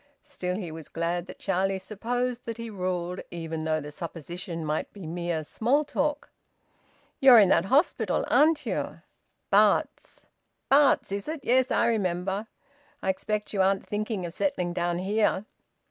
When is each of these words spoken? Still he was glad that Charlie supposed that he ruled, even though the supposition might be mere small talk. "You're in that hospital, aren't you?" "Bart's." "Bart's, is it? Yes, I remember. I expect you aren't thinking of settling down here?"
Still 0.23 0.55
he 0.55 0.71
was 0.71 0.89
glad 0.89 1.27
that 1.27 1.37
Charlie 1.37 1.77
supposed 1.77 2.45
that 2.47 2.57
he 2.57 2.71
ruled, 2.71 3.21
even 3.29 3.65
though 3.65 3.79
the 3.79 3.91
supposition 3.91 4.65
might 4.65 4.91
be 4.93 5.05
mere 5.05 5.43
small 5.43 5.83
talk. 5.85 6.31
"You're 7.19 7.37
in 7.37 7.49
that 7.49 7.65
hospital, 7.65 8.25
aren't 8.27 8.65
you?" 8.65 9.01
"Bart's." 9.51 10.25
"Bart's, 10.69 11.11
is 11.11 11.27
it? 11.27 11.41
Yes, 11.43 11.69
I 11.69 11.85
remember. 11.85 12.47
I 13.03 13.09
expect 13.09 13.53
you 13.53 13.61
aren't 13.61 13.85
thinking 13.85 14.25
of 14.25 14.33
settling 14.33 14.73
down 14.73 14.97
here?" 14.97 15.45